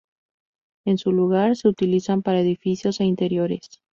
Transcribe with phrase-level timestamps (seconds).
[0.83, 3.83] En su lugar, se utilizan para edificios e interiores.